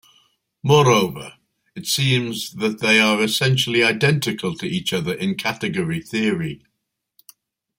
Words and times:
Moreover, 0.63 1.33
it 1.75 1.85
seems 1.85 2.53
that 2.55 2.79
they 2.79 2.99
are 2.99 3.21
essentially 3.23 3.83
identical 3.83 4.55
to 4.55 4.65
each 4.65 4.93
other 4.93 5.13
in 5.13 5.35
category 5.35 6.01
theory. 6.01 6.63